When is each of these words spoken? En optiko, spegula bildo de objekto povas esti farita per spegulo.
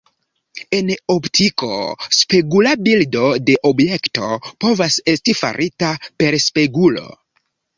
En 0.77 0.87
optiko, 1.15 1.67
spegula 2.19 2.71
bildo 2.87 3.27
de 3.51 3.59
objekto 3.73 4.31
povas 4.67 4.99
esti 5.15 5.37
farita 5.45 5.93
per 6.19 6.41
spegulo. 6.49 7.07